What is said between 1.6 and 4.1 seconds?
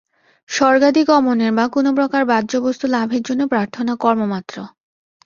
কোন প্রকার বাহ্য বস্তু লাভের জন্য প্রার্থনা